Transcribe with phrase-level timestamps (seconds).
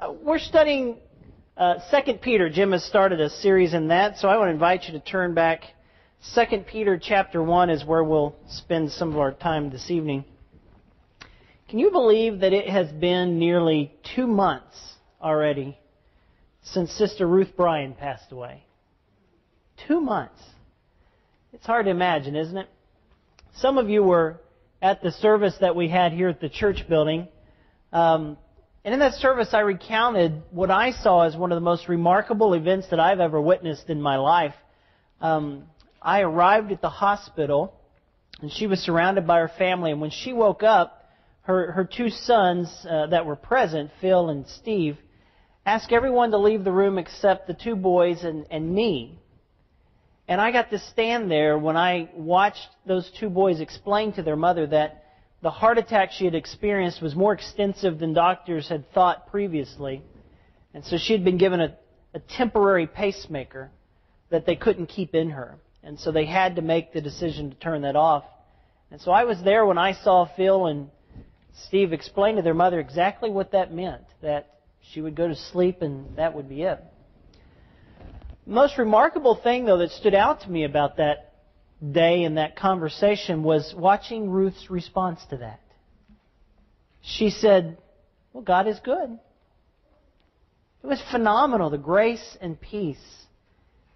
[0.00, 0.96] Uh, we're studying
[1.58, 2.48] uh, Second Peter.
[2.48, 5.34] Jim has started a series in that, so I want to invite you to turn
[5.34, 5.62] back.
[6.22, 10.24] Second Peter chapter one is where we'll spend some of our time this evening.
[11.68, 15.76] Can you believe that it has been nearly two months already
[16.62, 18.64] since Sister Ruth Bryan passed away?
[19.86, 20.40] Two months.
[21.52, 22.70] It's hard to imagine, isn't it?
[23.56, 24.40] Some of you were
[24.80, 27.28] at the service that we had here at the church building.
[27.92, 28.38] Um,
[28.84, 32.54] and in that service, I recounted what I saw as one of the most remarkable
[32.54, 34.54] events that I've ever witnessed in my life.
[35.20, 35.64] Um,
[36.00, 37.74] I arrived at the hospital,
[38.40, 39.90] and she was surrounded by her family.
[39.90, 41.04] And when she woke up,
[41.42, 44.96] her, her two sons uh, that were present, Phil and Steve,
[45.66, 49.18] asked everyone to leave the room except the two boys and, and me.
[50.26, 54.36] And I got to stand there when I watched those two boys explain to their
[54.36, 55.04] mother that
[55.42, 60.02] the heart attack she had experienced was more extensive than doctors had thought previously.
[60.74, 61.76] And so she had been given a,
[62.14, 63.70] a temporary pacemaker
[64.30, 65.56] that they couldn't keep in her.
[65.82, 68.24] And so they had to make the decision to turn that off.
[68.90, 70.90] And so I was there when I saw Phil and
[71.66, 74.60] Steve explain to their mother exactly what that meant that
[74.92, 76.82] she would go to sleep and that would be it.
[78.46, 81.29] The most remarkable thing, though, that stood out to me about that
[81.88, 85.60] day in that conversation was watching Ruth's response to that.
[87.02, 87.78] She said,
[88.32, 89.18] Well, God is good.
[90.82, 92.98] It was phenomenal, the grace and peace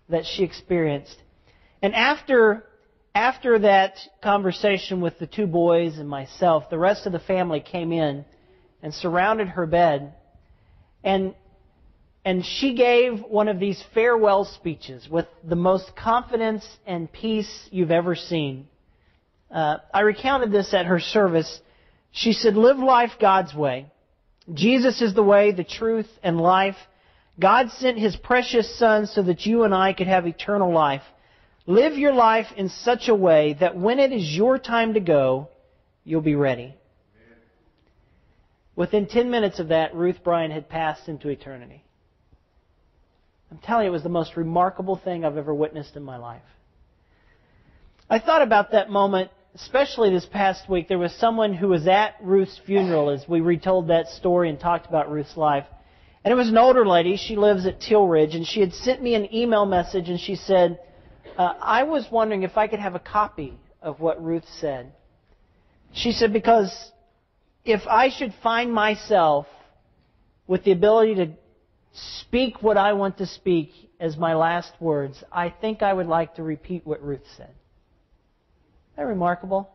[0.08, 1.16] that she experienced.
[1.82, 2.64] And after,
[3.14, 7.92] after that conversation with the two boys and myself, the rest of the family came
[7.92, 8.24] in
[8.82, 10.14] and surrounded her bed.
[11.02, 11.34] And
[12.24, 17.90] and she gave one of these farewell speeches with the most confidence and peace you've
[17.90, 18.66] ever seen.
[19.50, 21.60] Uh, I recounted this at her service.
[22.12, 23.92] She said, Live life God's way.
[24.52, 26.76] Jesus is the way, the truth, and life.
[27.38, 31.02] God sent His precious Son so that you and I could have eternal life.
[31.66, 35.48] Live your life in such a way that when it is your time to go,
[36.04, 36.74] you'll be ready.
[38.76, 41.83] Within 10 minutes of that, Ruth Bryan had passed into eternity.
[43.54, 46.42] I'm telling you, it was the most remarkable thing I've ever witnessed in my life.
[48.10, 50.88] I thought about that moment, especially this past week.
[50.88, 54.88] There was someone who was at Ruth's funeral as we retold that story and talked
[54.88, 55.66] about Ruth's life.
[56.24, 57.16] And it was an older lady.
[57.16, 58.34] She lives at Teal Ridge.
[58.34, 60.80] And she had sent me an email message and she said,
[61.38, 64.90] uh, I was wondering if I could have a copy of what Ruth said.
[65.92, 66.90] She said, because
[67.64, 69.46] if I should find myself
[70.48, 71.28] with the ability to
[72.26, 73.70] speak what I want to speak
[74.00, 77.50] as my last words, I think I would like to repeat what Ruth said.
[77.50, 79.70] Isn't that remarkable?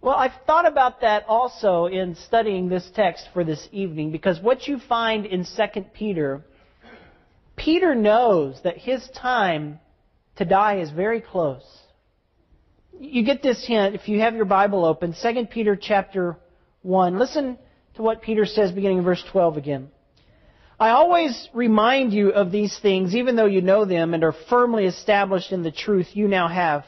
[0.00, 4.68] Well, I've thought about that also in studying this text for this evening because what
[4.68, 6.44] you find in 2 Peter,
[7.56, 9.80] Peter knows that his time
[10.36, 11.66] to die is very close.
[13.00, 16.36] You get this hint if you have your Bible open, 2 Peter chapter
[16.82, 17.18] 1.
[17.18, 17.58] Listen
[17.96, 19.90] to what Peter says beginning in verse 12 again.
[20.80, 24.86] I always remind you of these things, even though you know them and are firmly
[24.86, 26.84] established in the truth you now have.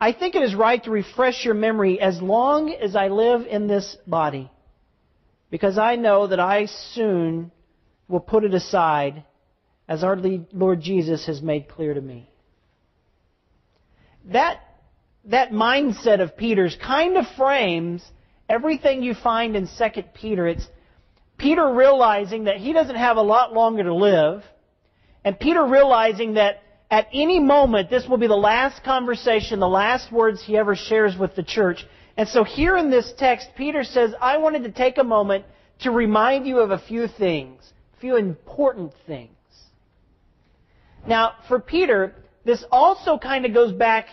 [0.00, 3.66] I think it is right to refresh your memory as long as I live in
[3.66, 4.50] this body,
[5.50, 7.50] because I know that I soon
[8.08, 9.24] will put it aside,
[9.88, 10.16] as our
[10.52, 12.30] Lord Jesus has made clear to me.
[14.26, 14.60] That,
[15.26, 18.02] that mindset of Peter's kind of frames
[18.48, 20.66] everything you find in 2 Peter, it's
[21.38, 24.42] Peter realizing that he doesn't have a lot longer to live,
[25.24, 30.12] and Peter realizing that at any moment this will be the last conversation, the last
[30.12, 31.84] words he ever shares with the church.
[32.16, 35.44] And so here in this text, Peter says, I wanted to take a moment
[35.80, 37.60] to remind you of a few things,
[37.96, 39.30] a few important things.
[41.06, 42.14] Now, for Peter,
[42.44, 44.06] this also kind of goes back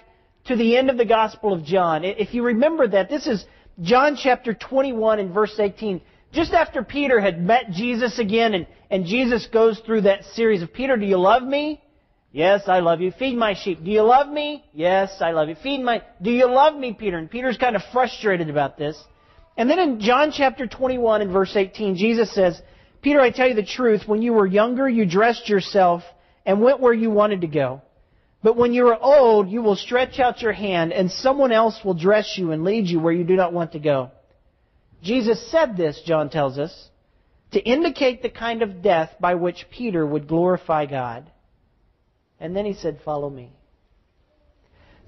[0.45, 2.03] to the end of the Gospel of John.
[2.03, 3.45] If you remember that, this is
[3.81, 6.01] John chapter 21 and verse 18.
[6.33, 10.73] Just after Peter had met Jesus again and, and Jesus goes through that series of
[10.73, 11.79] Peter, do you love me?
[12.31, 13.11] Yes, I love you.
[13.11, 13.83] Feed my sheep.
[13.83, 14.65] Do you love me?
[14.73, 15.55] Yes, I love you.
[15.61, 17.19] Feed my, do you love me, Peter?
[17.19, 19.01] And Peter's kind of frustrated about this.
[19.55, 22.59] And then in John chapter 21 and verse 18, Jesus says,
[23.03, 26.01] Peter, I tell you the truth, when you were younger, you dressed yourself
[26.47, 27.83] and went where you wanted to go.
[28.41, 31.93] But when you are old, you will stretch out your hand, and someone else will
[31.93, 34.09] dress you and lead you where you do not want to go.
[35.03, 36.89] Jesus said this, John tells us,
[37.51, 41.29] to indicate the kind of death by which Peter would glorify God.
[42.39, 43.51] And then he said, Follow me.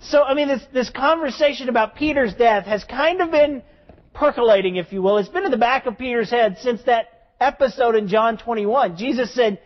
[0.02, 3.64] So, I mean, this, this conversation about Peter's death has kind of been
[4.14, 5.18] percolating, if you will.
[5.18, 7.08] It's been in the back of Peter's head since that
[7.40, 8.98] episode in John 21.
[8.98, 9.60] Jesus said,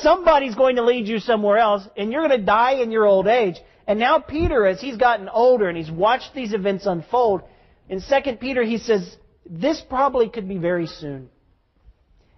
[0.00, 3.26] somebody's going to lead you somewhere else, and you're going to die in your old
[3.26, 3.56] age.
[3.86, 7.42] And now Peter, as he's gotten older and he's watched these events unfold,
[7.88, 9.16] in 2 Peter he says,
[9.48, 11.30] this probably could be very soon.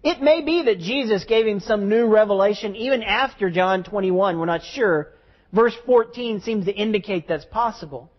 [0.03, 4.39] It may be that Jesus gave him some new revelation even after John 21.
[4.39, 5.13] We're not sure.
[5.53, 8.11] Verse 14 seems to indicate that's possible.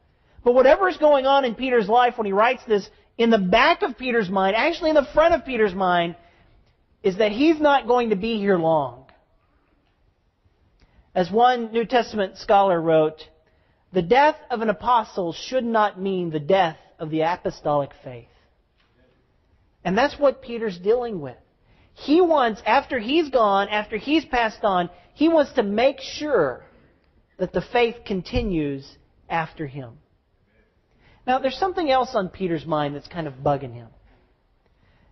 [0.43, 3.81] But whatever is going on in Peter's life when he writes this, in the back
[3.81, 6.15] of Peter's mind, actually in the front of Peter's mind,
[7.03, 9.05] is that he's not going to be here long.
[11.13, 13.21] As one New Testament scholar wrote,
[13.91, 18.27] the death of an apostle should not mean the death of the apostolic faith.
[19.83, 21.37] And that's what Peter's dealing with.
[21.93, 26.63] He wants, after he's gone, after he's passed on, he wants to make sure
[27.37, 28.87] that the faith continues
[29.29, 29.97] after him.
[31.27, 33.87] Now, there's something else on Peter's mind that's kind of bugging him.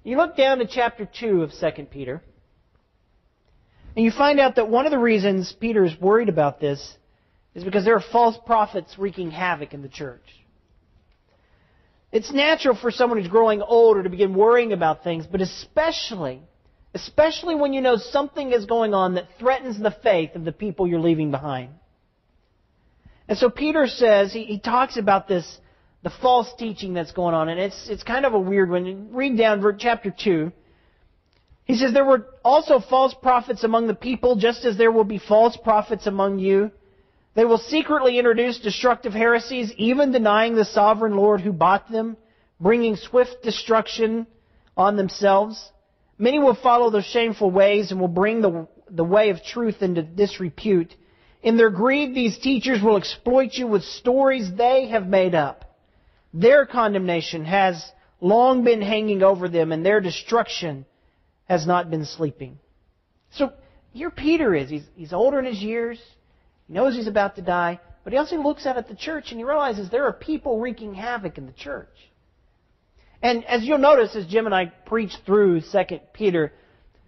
[0.04, 2.22] You look down to chapter 2 of 2 Peter,
[3.96, 6.96] and you find out that one of the reasons Peter is worried about this
[7.56, 10.22] is because there are false prophets wreaking havoc in the church.
[12.12, 16.42] It's natural for someone who's growing older to begin worrying about things, but especially,
[16.94, 20.88] especially when you know something is going on that threatens the faith of the people
[20.88, 21.72] you're leaving behind.
[23.28, 25.60] And so Peter says, he, he talks about this,
[26.02, 29.10] the false teaching that's going on, and it's, it's kind of a weird one.
[29.12, 30.52] Read down chapter 2.
[31.66, 35.20] He says, There were also false prophets among the people, just as there will be
[35.20, 36.72] false prophets among you.
[37.38, 42.18] They will secretly introduce destructive heresies, even denying the sovereign Lord who bought them,
[42.60, 44.26] bringing swift destruction
[44.76, 45.72] on themselves.
[46.18, 50.02] Many will follow their shameful ways and will bring the, the way of truth into
[50.02, 50.96] disrepute.
[51.44, 55.78] In their greed, these teachers will exploit you with stories they have made up.
[56.34, 57.88] Their condemnation has
[58.20, 60.88] long been hanging over them, and their destruction
[61.46, 62.58] has not been sleeping.
[63.30, 63.54] So
[63.94, 64.72] here Peter is.
[64.72, 66.00] He's, he's older in his years.
[66.68, 69.40] He knows he's about to die, but he also looks out at the church and
[69.40, 71.90] he realizes there are people wreaking havoc in the church.
[73.22, 76.54] And as you'll notice, as Jim and I preached through 2 Peter,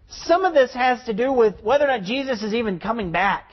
[0.10, 3.52] some of this has to do with whether or not Jesus is even coming back.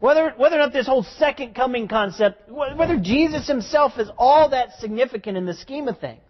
[0.00, 4.78] Whether, whether or not this whole second coming concept, whether Jesus himself is all that
[4.78, 6.20] significant in the scheme of things.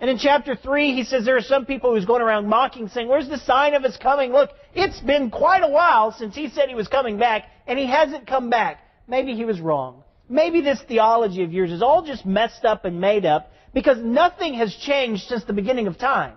[0.00, 3.08] And in chapter 3, he says there are some people who's going around mocking, saying,
[3.08, 4.32] Where's the sign of his coming?
[4.32, 7.86] Look, it's been quite a while since he said he was coming back, and he
[7.86, 8.78] hasn't come back.
[9.08, 10.04] Maybe he was wrong.
[10.28, 14.54] Maybe this theology of yours is all just messed up and made up because nothing
[14.54, 16.34] has changed since the beginning of time.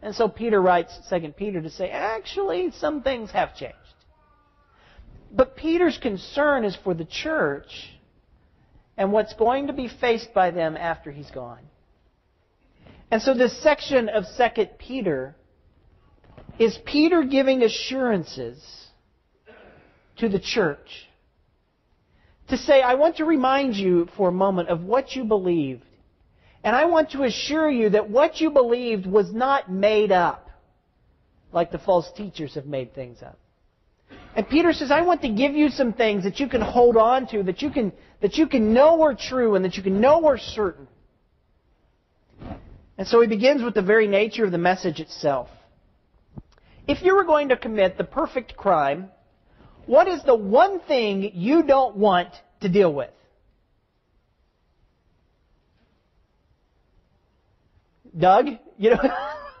[0.00, 3.76] And so Peter writes 2 Peter to say, actually, some things have changed.
[5.30, 7.90] But Peter's concern is for the church
[8.96, 11.60] and what's going to be faced by them after he's gone.
[13.12, 15.36] And so this section of 2 Peter
[16.58, 18.58] is Peter giving assurances
[20.16, 21.10] to the church
[22.48, 25.84] to say, I want to remind you for a moment of what you believed.
[26.64, 30.48] And I want to assure you that what you believed was not made up
[31.52, 33.38] like the false teachers have made things up.
[34.34, 37.26] And Peter says, I want to give you some things that you can hold on
[37.26, 37.92] to, that you can,
[38.22, 40.88] that you can know are true and that you can know are certain.
[42.98, 45.48] And so he begins with the very nature of the message itself.
[46.86, 49.10] If you were going to commit the perfect crime,
[49.86, 52.28] what is the one thing you don't want
[52.60, 53.10] to deal with?
[58.16, 58.46] Doug,
[58.76, 59.02] you know,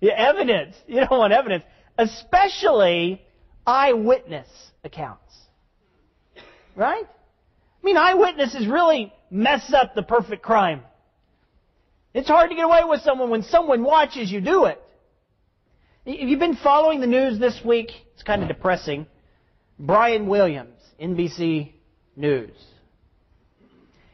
[0.00, 0.76] yeah, evidence.
[0.86, 1.64] You don't want evidence,
[1.98, 3.22] especially
[3.66, 4.48] eyewitness
[4.82, 5.34] accounts.
[6.74, 7.04] Right?
[7.04, 10.82] I mean, eyewitnesses really mess up the perfect crime.
[12.14, 14.82] It's hard to get away with someone when someone watches you do it.
[16.06, 19.06] If you've been following the news this week, it's kind of depressing.
[19.78, 21.72] Brian Williams, NBC
[22.16, 22.56] News.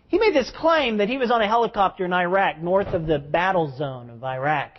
[0.08, 3.18] He made this claim that he was on a helicopter in Iraq, north of the
[3.18, 4.72] battle zone of Iraq.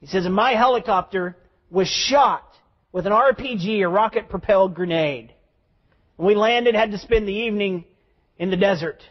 [0.00, 1.36] He says, and my helicopter
[1.70, 2.44] was shot
[2.92, 5.34] with an RPG, a rocket propelled grenade.
[6.16, 7.84] We landed, had to spend the evening
[8.38, 9.02] in the desert.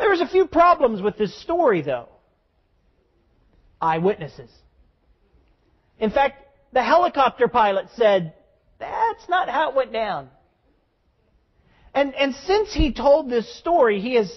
[0.00, 2.08] There was a few problems with this story, though.
[3.82, 4.50] Eyewitnesses.
[5.98, 6.42] In fact,
[6.72, 8.32] the helicopter pilot said,
[8.78, 10.30] that's not how it went down.
[11.92, 14.34] And, and since he told this story, he has,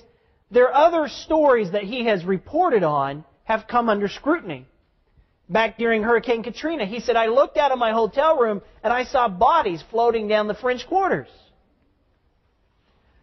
[0.52, 4.68] there are other stories that he has reported on have come under scrutiny.
[5.48, 9.06] Back during Hurricane Katrina, he said, I looked out of my hotel room and I
[9.06, 11.30] saw bodies floating down the French quarters.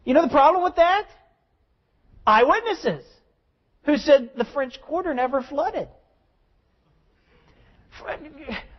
[0.07, 1.07] You know the problem with that?
[2.31, 3.05] Eyewitnesses.
[3.85, 5.89] who said the French Quarter never flooded.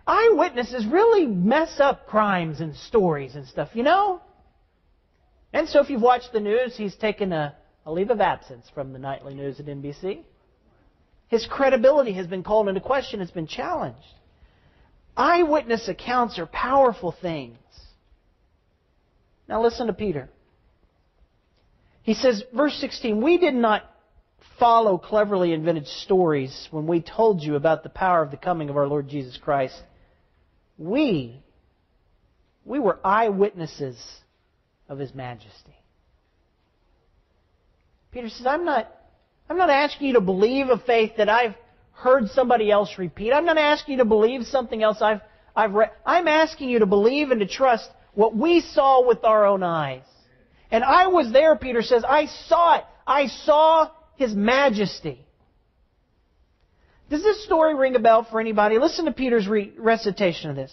[0.07, 4.21] Eyewitnesses really mess up crimes and stories and stuff, you know?
[5.53, 7.55] And so if you've watched the news, he's taken a,
[7.85, 10.23] a leave of absence from the nightly news at NBC.
[11.27, 13.99] His credibility has been called into question, it's been challenged.
[15.17, 17.57] Eyewitness accounts are powerful things.
[19.47, 20.29] Now listen to Peter.
[22.03, 23.83] He says, verse 16, We did not
[24.59, 28.77] follow cleverly invented stories when we told you about the power of the coming of
[28.77, 29.79] our Lord Jesus Christ.
[30.77, 31.41] We,
[32.65, 33.99] we were eyewitnesses
[34.89, 35.75] of His majesty.
[38.11, 38.91] Peter says, I'm not,
[39.49, 41.55] I'm not asking you to believe a faith that I've
[41.93, 43.31] heard somebody else repeat.
[43.31, 45.21] I'm not asking you to believe something else I've,
[45.55, 45.91] I've read.
[46.05, 50.03] I'm asking you to believe and to trust what we saw with our own eyes.
[50.71, 52.03] And I was there, Peter says.
[52.07, 52.85] I saw it.
[53.05, 55.25] I saw His majesty.
[57.09, 58.79] Does this story ring a bell for anybody?
[58.79, 60.71] Listen to Peter's re- recitation of this.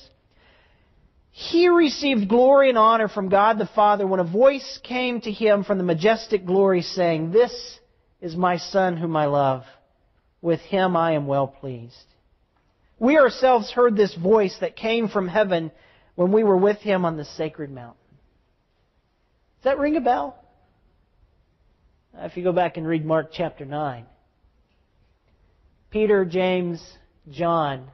[1.33, 5.65] He received glory and honor from God the Father when a voice came to him
[5.65, 7.79] from the majestic glory saying, This
[8.21, 9.65] is my Son whom I love.
[10.41, 11.97] With him I am well pleased.
[13.01, 15.73] We ourselves heard this voice that came from heaven
[16.15, 17.98] when we were with him on the sacred mountain.
[19.59, 20.37] Does that ring a bell?
[22.17, 24.07] Uh, if you go back and read Mark chapter 9,
[25.91, 26.81] Peter, James,
[27.29, 27.89] John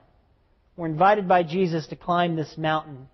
[0.77, 3.09] were invited by Jesus to climb this mountain.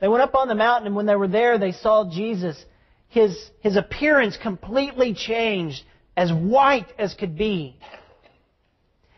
[0.00, 2.62] They went up on the mountain, and when they were there, they saw Jesus.
[3.08, 5.82] His, his appearance completely changed,
[6.14, 7.78] as white as could be.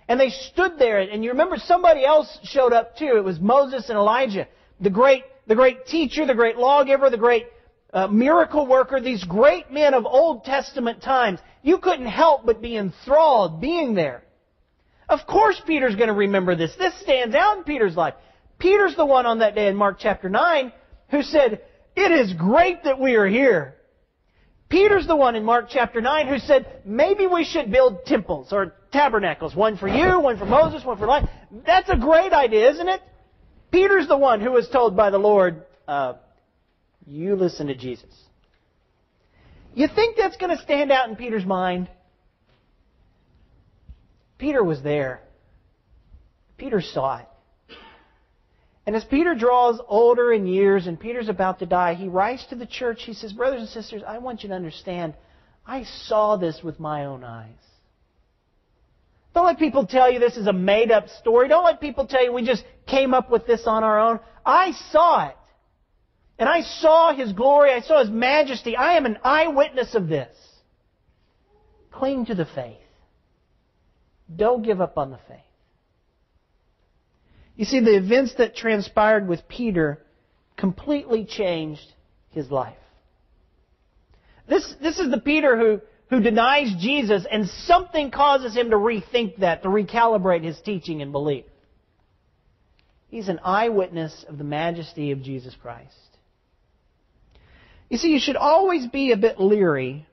[0.07, 3.15] And they stood there, and you remember somebody else showed up too.
[3.17, 4.47] It was Moses and Elijah,
[4.81, 7.47] the great, the great teacher, the great lawgiver, the great
[7.93, 11.41] uh, miracle worker, these great men of Old Testament times.
[11.63, 14.23] You couldn't help but be enthralled being there.
[15.09, 16.75] Of course Peter's going to remember this.
[16.79, 18.15] This stands out in Peter's life.
[18.59, 20.73] Peter's the one on that day in Mark chapter 9
[21.11, 21.63] who said,
[21.97, 23.75] It is great that we are here.
[24.69, 28.75] Peter's the one in Mark chapter 9 who said, maybe we should build temples or
[28.93, 29.55] tabernacles.
[29.55, 31.31] One for you, one for Moses, one for Elijah.
[31.65, 33.01] That's a great idea, isn't it?
[33.71, 36.15] Peter's the one who was told by the Lord, uh,
[37.09, 38.15] you listen to Jesus.
[39.75, 41.89] You think that's going to stand out in Peter's mind?
[44.37, 45.21] Peter was there.
[46.59, 47.27] Peter saw it.
[48.87, 52.57] And as Peter draws older in years and Peter's about to die, he writes to
[52.57, 53.03] the church.
[53.05, 55.15] He says, Brothers and sisters, I want you to understand,
[55.67, 57.51] I saw this with my own eyes.
[59.35, 61.49] Don't let people tell you this is a made up story.
[61.49, 64.21] Don't let people tell you we just came up with this on our own.
[64.45, 65.37] I saw it.
[66.39, 67.73] And I saw His glory.
[67.73, 68.77] I saw His majesty.
[68.77, 70.35] I am an eyewitness of this.
[71.91, 72.77] Cling to the faith.
[74.35, 75.39] Don't give up on the faith.
[77.57, 80.01] You see, the events that transpired with Peter
[80.57, 81.93] completely changed
[82.31, 82.77] his life.
[84.49, 89.39] This, this is the Peter who, who denies Jesus, and something causes him to rethink
[89.39, 91.45] that, to recalibrate his teaching and belief.
[93.09, 96.08] He's an eyewitness of the majesty of Jesus Christ.
[97.89, 100.07] You see, you should always be a bit leery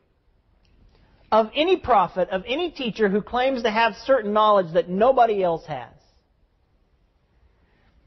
[1.31, 5.65] of any prophet, of any teacher who claims to have certain knowledge that nobody else
[5.65, 5.89] has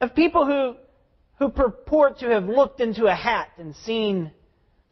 [0.01, 0.77] of people who,
[1.39, 4.33] who purport to have looked into a hat and seen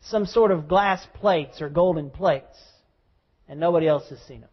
[0.00, 2.58] some sort of glass plates or golden plates,
[3.48, 4.50] and nobody else has seen them.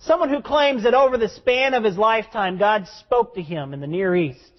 [0.00, 3.80] Someone who claims that over the span of his lifetime, God spoke to him in
[3.80, 4.50] the Near East.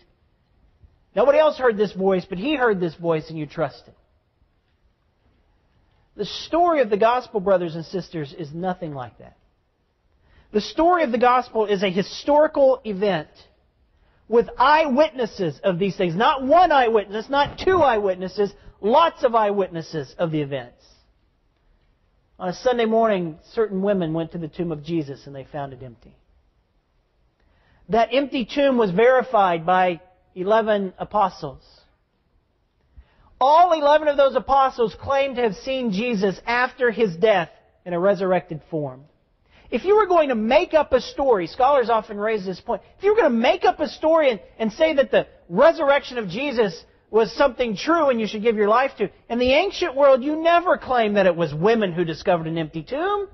[1.15, 3.93] Nobody else heard this voice, but he heard this voice and you trust him.
[6.15, 9.37] The story of the gospel, brothers and sisters, is nothing like that.
[10.51, 13.29] The story of the gospel is a historical event
[14.27, 16.15] with eyewitnesses of these things.
[16.15, 20.83] Not one eyewitness, not two eyewitnesses, lots of eyewitnesses of the events.
[22.37, 25.73] On a Sunday morning, certain women went to the tomb of Jesus and they found
[25.73, 26.15] it empty.
[27.89, 30.01] That empty tomb was verified by
[30.35, 31.63] 11 apostles.
[33.45, 37.49] All 11 of those apostles claimed to have seen Jesus after his death
[37.85, 39.03] in a resurrected form.
[39.69, 43.03] If you were going to make up a story, scholars often raise this point, if
[43.03, 46.29] you were going to make up a story and, and say that the resurrection of
[46.29, 50.23] Jesus was something true and you should give your life to, in the ancient world
[50.23, 53.27] you never claimed that it was women who discovered an empty tomb.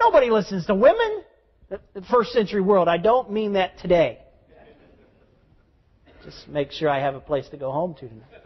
[0.00, 1.24] Nobody listens to women.
[1.68, 2.88] The first century world.
[2.88, 4.20] I don't mean that today.
[6.24, 8.41] Just make sure I have a place to go home to tonight.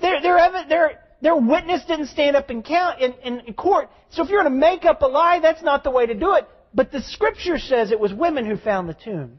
[0.00, 3.88] They're, they're, they're, Their witness didn't stand up in, count, in, in court.
[4.10, 6.34] So if you're going to make up a lie, that's not the way to do
[6.34, 6.46] it.
[6.74, 9.38] But the scripture says it was women who found the tomb.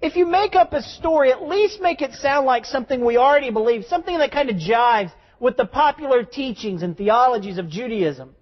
[0.00, 3.50] If you make up a story, at least make it sound like something we already
[3.50, 8.34] believe, something that kind of jives with the popular teachings and theologies of Judaism.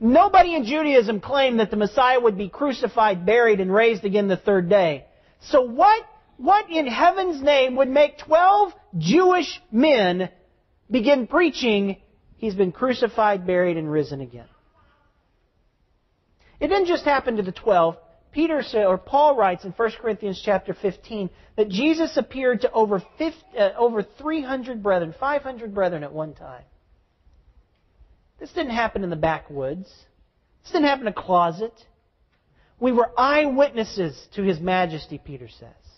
[0.00, 4.36] Nobody in Judaism claimed that the Messiah would be crucified, buried, and raised again the
[4.38, 5.04] third day.
[5.40, 6.02] So what,
[6.42, 10.28] what in heaven's name would make 12 Jewish men
[10.90, 11.96] begin preaching,
[12.36, 14.48] He's been crucified, buried, and risen again?
[16.58, 17.96] It didn't just happen to the 12.
[18.32, 23.38] Peter or Paul writes in 1 Corinthians chapter 15 that Jesus appeared to over 50,
[23.56, 26.64] uh, over 300 brethren, 500 brethren at one time.
[28.40, 29.86] This didn't happen in the backwoods.
[30.64, 31.74] This didn't happen in a closet.
[32.80, 35.91] We were eyewitnesses to His majesty, Peter says.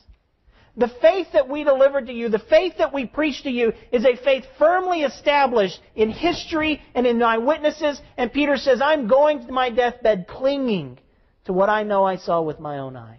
[0.76, 4.04] The faith that we delivered to you, the faith that we preach to you, is
[4.04, 8.00] a faith firmly established in history and in eyewitnesses.
[8.16, 10.98] And Peter says, I'm going to my deathbed clinging
[11.44, 13.18] to what I know I saw with my own eyes.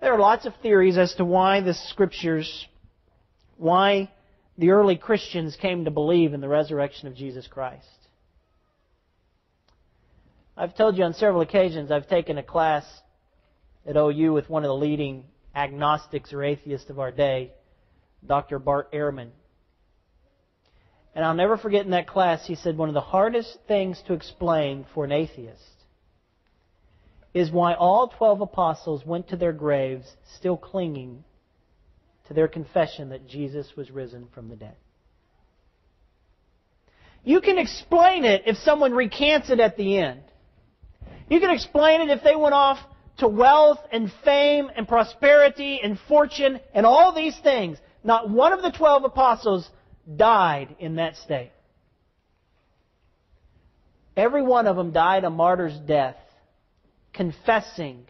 [0.00, 2.66] There are lots of theories as to why the scriptures,
[3.56, 4.10] why
[4.56, 7.86] the early Christians came to believe in the resurrection of Jesus Christ.
[10.56, 12.84] I've told you on several occasions I've taken a class
[13.88, 17.52] at OU with one of the leading agnostics or atheists of our day,
[18.24, 18.58] Dr.
[18.58, 19.30] Bart Ehrman.
[21.14, 24.12] And I'll never forget in that class, he said one of the hardest things to
[24.12, 25.62] explain for an atheist
[27.34, 31.24] is why all 12 apostles went to their graves still clinging
[32.26, 34.76] to their confession that Jesus was risen from the dead.
[37.24, 40.22] You can explain it if someone recants it at the end.
[41.28, 42.78] You can explain it if they went off
[43.18, 47.78] to wealth and fame and prosperity and fortune and all these things.
[48.04, 49.68] Not one of the 12 apostles
[50.16, 51.52] died in that state.
[54.16, 56.16] Every one of them died a martyr's death,
[57.12, 58.04] confessing,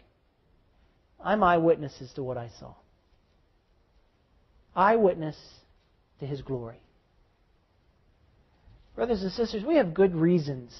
[1.22, 2.74] I'm eyewitnesses to what I saw.
[4.74, 5.36] Eyewitness
[6.20, 6.80] to his glory.
[8.94, 10.74] Brothers and sisters, we have good reasons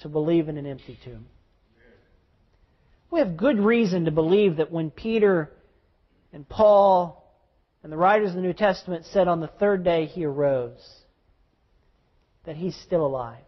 [0.00, 1.26] to believe in an empty tomb.
[3.10, 5.52] We have good reason to believe that when Peter
[6.32, 7.24] and Paul
[7.82, 11.04] and the writers of the New Testament said on the third day he arose,
[12.44, 13.44] that he's still alive.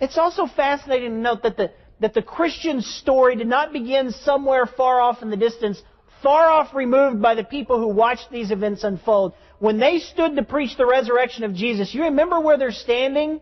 [0.00, 4.66] It's also fascinating to note that the, that the Christian story did not begin somewhere
[4.66, 5.80] far off in the distance,
[6.22, 9.32] far off removed by the people who watched these events unfold.
[9.58, 13.40] When they stood to preach the resurrection of Jesus, you remember where they're standing?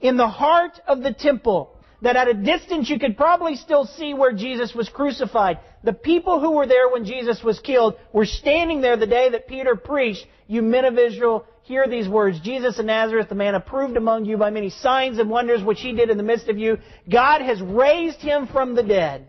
[0.00, 1.71] In the heart of the temple
[2.02, 5.60] that at a distance you could probably still see where Jesus was crucified.
[5.84, 9.48] The people who were there when Jesus was killed were standing there the day that
[9.48, 10.26] Peter preached.
[10.46, 12.40] You men of Israel, hear these words.
[12.40, 15.92] Jesus of Nazareth, the man approved among you by many signs and wonders which he
[15.92, 16.78] did in the midst of you.
[17.10, 19.26] God has raised him from the dead.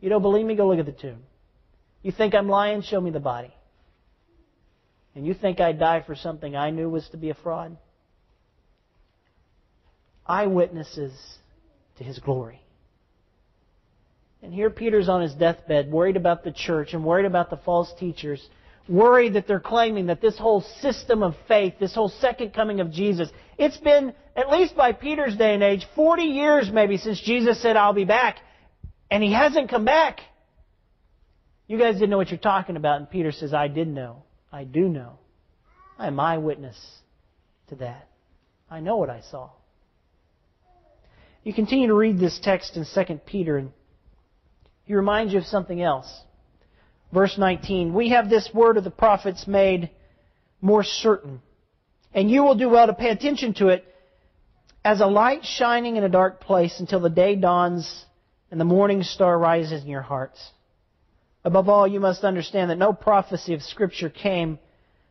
[0.00, 0.56] You don't believe me?
[0.56, 1.22] Go look at the tomb.
[2.02, 2.82] You think I'm lying?
[2.82, 3.54] Show me the body.
[5.14, 7.76] And you think I'd die for something I knew was to be a fraud?
[10.26, 11.12] Eyewitnesses
[11.98, 12.60] to his glory.
[14.42, 17.92] And here Peter's on his deathbed, worried about the church and worried about the false
[17.98, 18.46] teachers,
[18.88, 22.92] worried that they're claiming that this whole system of faith, this whole second coming of
[22.92, 27.60] Jesus, it's been, at least by Peter's day and age, 40 years maybe since Jesus
[27.62, 28.38] said, I'll be back.
[29.10, 30.20] And he hasn't come back.
[31.66, 32.98] You guys didn't know what you're talking about.
[32.98, 34.24] And Peter says, I did know.
[34.52, 35.18] I do know.
[35.98, 36.78] I am eyewitness
[37.68, 38.08] to that.
[38.70, 39.50] I know what I saw.
[41.44, 43.70] You continue to read this text in 2 Peter, and
[44.84, 46.22] he reminds you of something else.
[47.12, 49.90] Verse 19 We have this word of the prophets made
[50.62, 51.42] more certain,
[52.14, 53.84] and you will do well to pay attention to it
[54.82, 58.06] as a light shining in a dark place until the day dawns
[58.50, 60.50] and the morning star rises in your hearts.
[61.44, 64.58] Above all, you must understand that no prophecy of Scripture came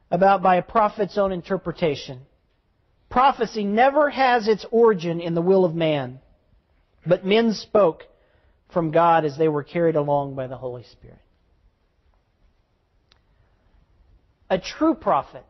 [0.09, 2.21] about by a prophet's own interpretation.
[3.11, 6.19] Prophecy never has its origin in the will of man.
[7.05, 8.03] But men spoke
[8.71, 11.19] from God as they were carried along by the Holy Spirit.
[14.49, 15.45] A true prophet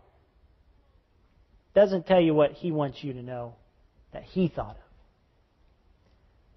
[1.75, 3.55] doesn't tell you what he wants you to know
[4.13, 4.83] that he thought of.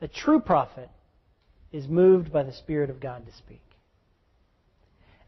[0.03, 0.91] A true prophet
[1.73, 3.63] is moved by the Spirit of God to speak.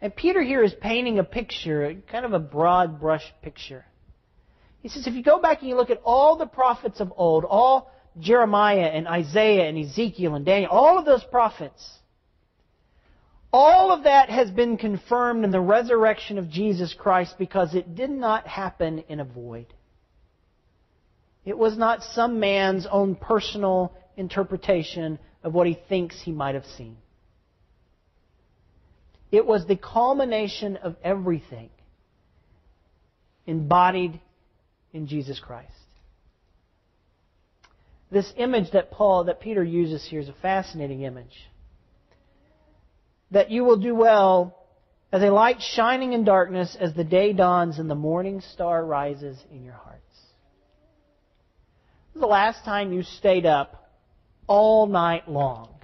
[0.00, 3.84] And Peter here is painting a picture, kind of a broad brush picture.
[4.80, 7.44] He says, if you go back and you look at all the prophets of old,
[7.44, 11.98] all Jeremiah and Isaiah and Ezekiel and Daniel, all of those prophets,
[13.52, 18.10] All of that has been confirmed in the resurrection of Jesus Christ because it did
[18.10, 19.72] not happen in a void.
[21.44, 26.66] It was not some man's own personal interpretation of what he thinks he might have
[26.76, 26.98] seen.
[29.32, 31.70] It was the culmination of everything
[33.46, 34.20] embodied
[34.92, 35.72] in Jesus Christ.
[38.10, 41.50] This image that Paul, that Peter uses here is a fascinating image.
[43.30, 44.56] That you will do well
[45.12, 49.38] as a light shining in darkness as the day dawns and the morning star rises
[49.50, 50.02] in your hearts.
[52.12, 53.90] When was the last time you stayed up
[54.46, 55.74] all night long?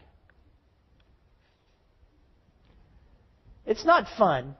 [3.66, 4.56] It's not fun.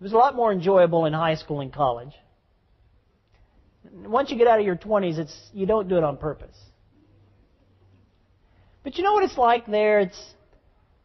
[0.00, 2.12] It was a lot more enjoyable in high school and college.
[3.92, 6.56] Once you get out of your 20s, it's you don't do it on purpose.
[8.82, 10.00] But you know what it's like there?
[10.00, 10.34] It's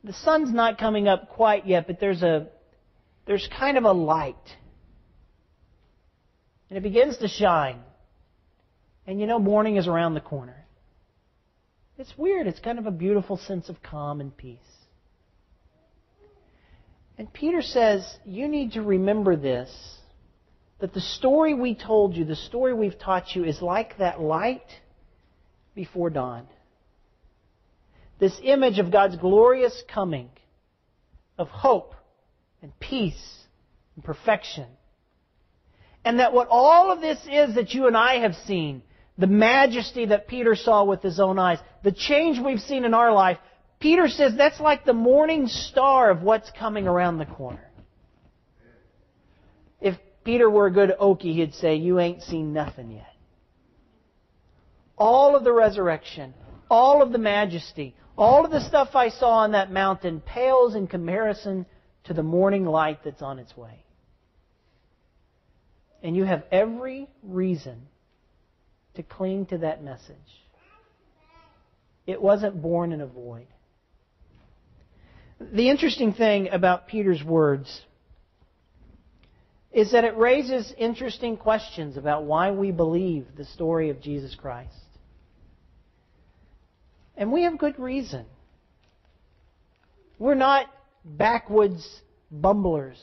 [0.03, 2.47] the sun's not coming up quite yet, but there's a
[3.25, 4.35] there's kind of a light.
[6.69, 7.79] And it begins to shine.
[9.05, 10.65] And you know morning is around the corner.
[11.97, 12.47] It's weird.
[12.47, 14.59] It's kind of a beautiful sense of calm and peace.
[17.17, 19.69] And Peter says, you need to remember this
[20.81, 24.65] that the story we told you, the story we've taught you, is like that light
[25.75, 26.47] before dawn.
[28.19, 30.29] This image of God's glorious coming,
[31.37, 31.95] of hope
[32.61, 33.37] and peace
[33.95, 34.65] and perfection.
[36.03, 38.81] And that what all of this is that you and I have seen,
[39.19, 43.13] the majesty that Peter saw with his own eyes, the change we've seen in our
[43.13, 43.37] life,
[43.79, 47.70] Peter says that's like the morning star of what's coming around the corner.
[50.23, 53.07] Peter were a good Okie, he'd say, You ain't seen nothing yet.
[54.97, 56.33] All of the resurrection,
[56.69, 60.87] all of the majesty, all of the stuff I saw on that mountain pales in
[60.87, 61.65] comparison
[62.03, 63.83] to the morning light that's on its way.
[66.03, 67.87] And you have every reason
[68.95, 70.15] to cling to that message.
[72.05, 73.47] It wasn't born in a void.
[75.39, 77.81] The interesting thing about Peter's words
[79.71, 84.73] is that it raises interesting questions about why we believe the story of Jesus Christ.
[87.15, 88.25] And we have good reason.
[90.19, 90.65] We're not
[91.05, 93.01] backwoods bumblers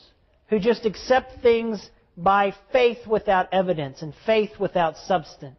[0.48, 5.56] who just accept things by faith without evidence and faith without substance.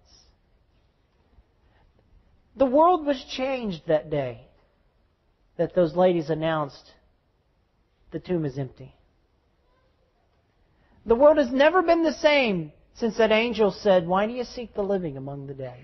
[2.56, 4.42] The world was changed that day
[5.58, 6.92] that those ladies announced
[8.12, 8.94] the tomb is empty.
[11.10, 14.76] The world has never been the same since that angel said, Why do you seek
[14.76, 15.80] the living among the dead?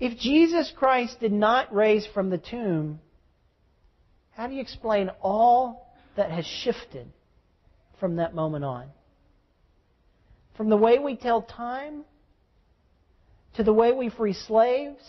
[0.00, 2.98] If Jesus Christ did not raise from the tomb,
[4.30, 7.12] how do you explain all that has shifted
[8.00, 8.86] from that moment on?
[10.56, 12.06] From the way we tell time,
[13.56, 15.02] to the way we free slaves,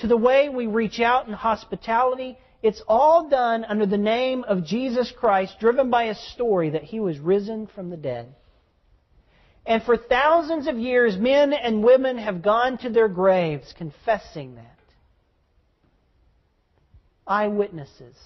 [0.00, 4.64] to the way we reach out in hospitality, it's all done under the name of
[4.64, 8.34] Jesus Christ, driven by a story that he was risen from the dead.
[9.64, 14.66] And for thousands of years, men and women have gone to their graves confessing that.
[17.26, 18.16] Eyewitnesses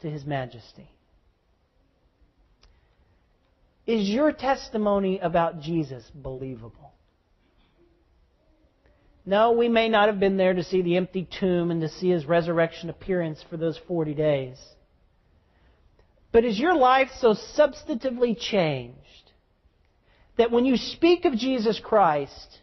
[0.00, 0.88] to his majesty.
[3.86, 6.93] Is your testimony about Jesus believable?
[9.26, 12.10] No, we may not have been there to see the empty tomb and to see
[12.10, 14.58] his resurrection appearance for those 40 days.
[16.30, 18.98] But is your life so substantively changed
[20.36, 22.58] that when you speak of Jesus Christ,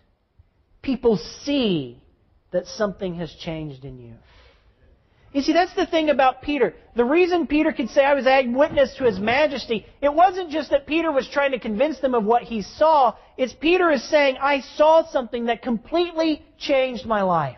[0.81, 2.03] people see
[2.51, 4.15] that something has changed in you?
[5.33, 6.73] You see, that's the thing about Peter.
[6.95, 10.85] The reason Peter could say, I was eyewitness to his majesty, it wasn't just that
[10.85, 13.15] Peter was trying to convince them of what he saw.
[13.37, 17.57] It's Peter is saying, I saw something that completely changed my life.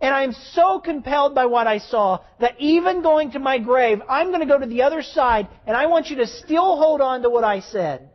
[0.00, 4.00] And I am so compelled by what I saw that even going to my grave,
[4.08, 7.00] I'm going to go to the other side and I want you to still hold
[7.00, 8.10] on to what I said.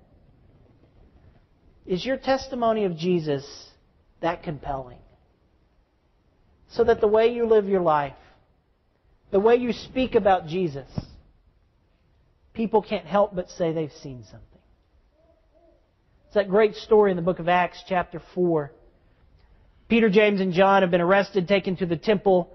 [1.86, 3.46] Is your testimony of Jesus
[4.22, 4.97] that compelling?
[6.70, 8.14] So that the way you live your life,
[9.32, 10.90] the way you speak about Jesus,
[12.54, 14.42] people can't help but say they've seen something.
[16.28, 18.72] It's that great story in the book of Acts, chapter 4.
[19.88, 22.50] Peter, James, and John have been arrested, taken to the temple.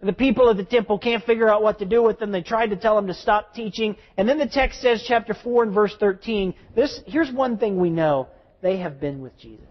[0.00, 2.30] The people of the temple can't figure out what to do with them.
[2.30, 3.96] They tried to tell them to stop teaching.
[4.16, 7.90] And then the text says, chapter 4 and verse 13, this, here's one thing we
[7.90, 8.28] know.
[8.62, 9.66] They have been with Jesus.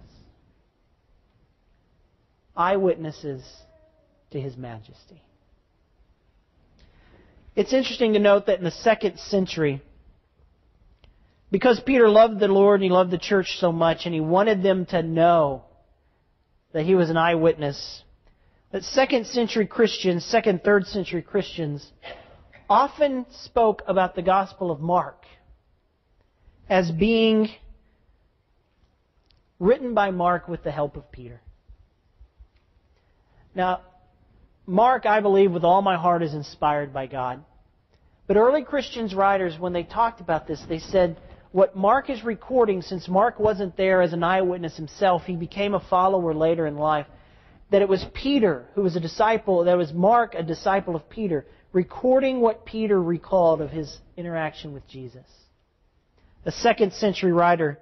[2.58, 3.42] Eyewitnesses
[4.32, 5.22] to His majesty.
[7.56, 9.82] It's interesting to note that in the second century,
[11.50, 14.62] because Peter loved the Lord and he loved the church so much and he wanted
[14.62, 15.64] them to know
[16.74, 18.04] that he was an eyewitness,
[18.72, 21.90] that second century Christians, second, third century Christians,
[22.70, 25.24] often spoke about the Gospel of Mark
[26.70, 27.50] as being
[29.60, 31.42] written by Mark with the help of Peter.
[33.56, 33.82] Now,
[34.68, 37.44] Mark, I believe with all my heart, is inspired by God.
[38.28, 41.18] But early Christians writers, when they talked about this, they said
[41.54, 45.80] what Mark is recording, since Mark wasn't there as an eyewitness himself, he became a
[45.80, 47.08] follower later in life,
[47.72, 51.46] that it was Peter who was a disciple, that was Mark, a disciple of Peter,
[51.72, 55.26] recording what Peter recalled of his interaction with Jesus.
[56.46, 57.80] A second century writer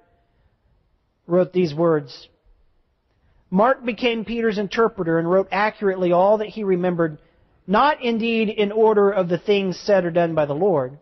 [1.25, 2.27] wrote these words
[3.49, 7.19] Mark became Peter's interpreter and wrote accurately all that he remembered,
[7.67, 10.97] not indeed in order of the things said or done by the Lord,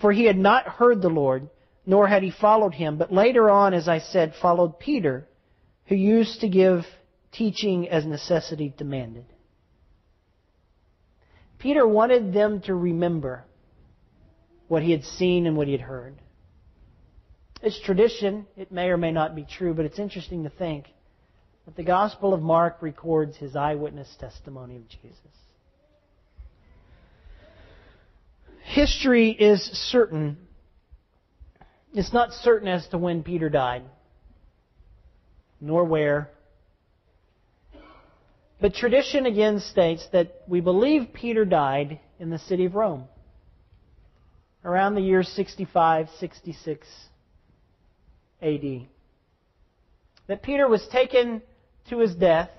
[0.00, 1.48] for he had not heard the Lord,
[1.86, 5.26] nor had he followed him, but later on, as I said, followed Peter,
[5.86, 6.86] who used to give
[7.32, 9.24] teaching as necessity demanded.
[11.58, 13.44] Peter wanted them to remember
[14.68, 16.14] what he had seen and what he had heard.
[17.62, 18.46] It's tradition.
[18.56, 20.86] It may or may not be true, but it's interesting to think
[21.70, 25.14] that the Gospel of Mark records his eyewitness testimony of Jesus.
[28.64, 30.36] History is certain.
[31.94, 33.84] It's not certain as to when Peter died,
[35.60, 36.30] nor where.
[38.60, 43.04] But tradition again states that we believe Peter died in the city of Rome
[44.64, 46.88] around the year 65, 66
[48.42, 48.88] AD.
[50.26, 51.42] That Peter was taken
[51.90, 52.50] to his death.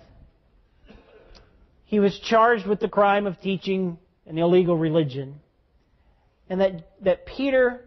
[1.85, 5.39] He was charged with the crime of teaching an illegal religion.
[6.49, 7.83] And that, that Peter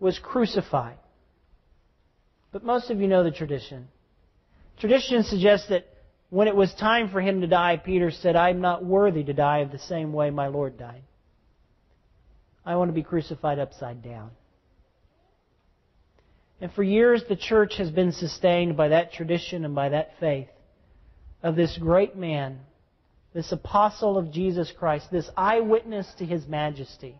[0.00, 0.98] was crucified.
[2.50, 3.88] But most of you know the tradition.
[4.78, 5.86] Tradition suggests that
[6.28, 9.58] when it was time for him to die, Peter said, I'm not worthy to die
[9.58, 11.02] of the same way my Lord died.
[12.64, 14.30] I want to be crucified upside down.
[16.60, 20.48] And for years, the church has been sustained by that tradition and by that faith
[21.42, 22.60] of this great man,
[23.34, 27.16] this apostle of Jesus Christ, this eyewitness to his majesty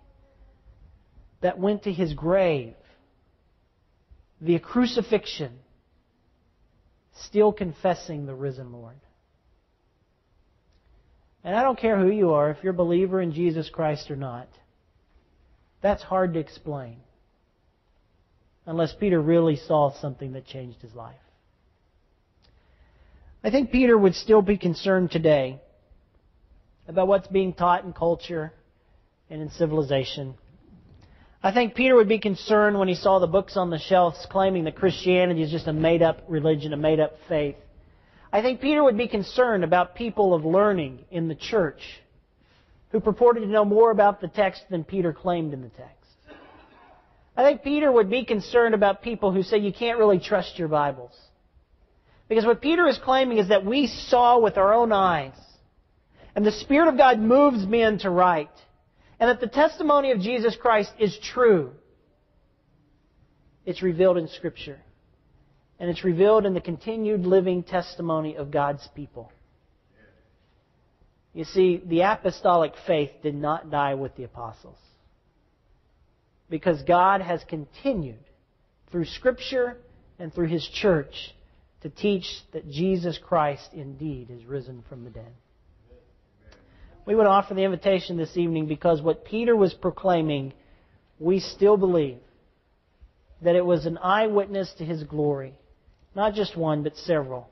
[1.41, 2.75] that went to his grave,
[4.41, 5.53] the crucifixion,
[7.25, 8.97] still confessing the risen Lord.
[11.45, 14.17] And I don't care who you are, if you're a believer in Jesus Christ or
[14.17, 14.49] not.
[15.83, 16.99] That's hard to explain
[18.65, 21.17] unless Peter really saw something that changed his life.
[23.45, 25.61] I think Peter would still be concerned today
[26.87, 28.53] about what's being taught in culture
[29.29, 30.35] and in civilization.
[31.43, 34.65] I think Peter would be concerned when he saw the books on the shelves claiming
[34.65, 37.57] that Christianity is just a made up religion, a made up faith.
[38.33, 41.81] I think Peter would be concerned about people of learning in the church
[42.91, 45.97] who purported to know more about the text than Peter claimed in the text.
[47.37, 50.69] I think Peter would be concerned about people who say you can't really trust your
[50.69, 51.13] Bibles.
[52.33, 55.37] Because what Peter is claiming is that we saw with our own eyes,
[56.35, 58.49] and the Spirit of God moves men to write,
[59.21, 61.73] and that the testimony of Jesus Christ is true.
[63.67, 64.81] It's revealed in Scripture.
[65.79, 69.31] And it's revealed in the continued living testimony of God's people.
[71.35, 74.79] You see, the apostolic faith did not die with the apostles
[76.49, 78.25] because God has continued
[78.91, 79.77] through Scripture
[80.19, 81.35] and through His church
[81.83, 85.33] to teach that Jesus Christ indeed is risen from the dead.
[87.05, 90.53] We would offer the invitation this evening because what Peter was proclaiming,
[91.19, 92.19] we still believe
[93.43, 95.55] that it was an eyewitness to his glory.
[96.15, 97.49] Not just one, but several,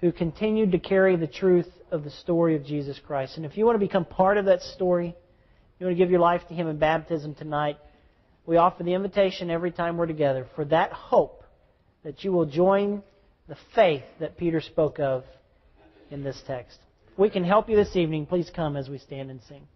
[0.00, 3.36] who continued to carry the truth of the story of Jesus Christ.
[3.36, 5.14] And if you want to become part of that story,
[5.78, 7.76] you want to give your life to Him in baptism tonight,
[8.46, 11.42] we offer the invitation every time we're together for that hope
[12.04, 13.02] that you will join
[13.48, 15.24] the faith that Peter spoke of
[16.10, 16.78] in this text.
[17.12, 19.66] If we can help you this evening, please come as we stand and sing.